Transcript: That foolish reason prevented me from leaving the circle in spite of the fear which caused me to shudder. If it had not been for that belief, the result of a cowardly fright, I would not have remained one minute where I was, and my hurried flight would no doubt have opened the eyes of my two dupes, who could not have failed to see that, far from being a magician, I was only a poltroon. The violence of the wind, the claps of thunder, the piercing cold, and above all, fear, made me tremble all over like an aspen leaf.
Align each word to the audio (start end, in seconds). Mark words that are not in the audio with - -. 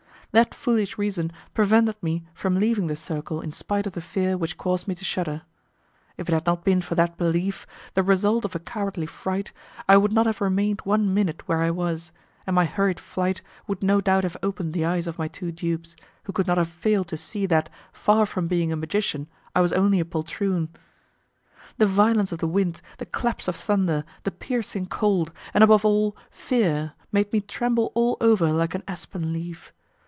That 0.33 0.55
foolish 0.55 0.97
reason 0.97 1.33
prevented 1.53 2.01
me 2.01 2.23
from 2.33 2.55
leaving 2.55 2.87
the 2.87 2.95
circle 2.95 3.41
in 3.41 3.51
spite 3.51 3.85
of 3.85 3.91
the 3.91 3.99
fear 3.99 4.37
which 4.37 4.57
caused 4.57 4.87
me 4.87 4.95
to 4.95 5.03
shudder. 5.03 5.41
If 6.15 6.29
it 6.29 6.33
had 6.33 6.45
not 6.45 6.63
been 6.63 6.81
for 6.81 6.95
that 6.95 7.17
belief, 7.17 7.67
the 7.95 8.01
result 8.01 8.45
of 8.45 8.55
a 8.55 8.59
cowardly 8.59 9.07
fright, 9.07 9.51
I 9.89 9.97
would 9.97 10.13
not 10.13 10.27
have 10.27 10.39
remained 10.39 10.79
one 10.85 11.13
minute 11.13 11.45
where 11.49 11.61
I 11.61 11.69
was, 11.69 12.13
and 12.47 12.55
my 12.55 12.63
hurried 12.63 12.97
flight 12.97 13.41
would 13.67 13.83
no 13.83 13.99
doubt 13.99 14.23
have 14.23 14.37
opened 14.41 14.71
the 14.71 14.85
eyes 14.85 15.05
of 15.05 15.17
my 15.19 15.27
two 15.27 15.51
dupes, 15.51 15.97
who 16.23 16.31
could 16.31 16.47
not 16.47 16.57
have 16.57 16.69
failed 16.69 17.09
to 17.09 17.17
see 17.17 17.45
that, 17.47 17.69
far 17.91 18.25
from 18.25 18.47
being 18.47 18.71
a 18.71 18.77
magician, 18.77 19.27
I 19.53 19.59
was 19.59 19.73
only 19.73 19.99
a 19.99 20.05
poltroon. 20.05 20.69
The 21.77 21.85
violence 21.87 22.31
of 22.31 22.39
the 22.39 22.47
wind, 22.47 22.79
the 22.99 23.05
claps 23.05 23.49
of 23.49 23.57
thunder, 23.57 24.05
the 24.23 24.31
piercing 24.31 24.85
cold, 24.85 25.33
and 25.53 25.61
above 25.61 25.83
all, 25.83 26.15
fear, 26.29 26.93
made 27.11 27.33
me 27.33 27.41
tremble 27.41 27.91
all 27.95 28.15
over 28.21 28.49
like 28.53 28.73
an 28.73 28.83
aspen 28.87 29.33
leaf. 29.33 29.73